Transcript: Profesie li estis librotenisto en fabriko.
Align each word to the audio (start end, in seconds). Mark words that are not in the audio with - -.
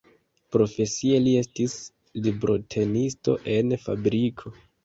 Profesie 0.53 1.19
li 1.25 1.33
estis 1.41 1.75
librotenisto 2.29 3.39
en 3.59 3.79
fabriko. 3.87 4.57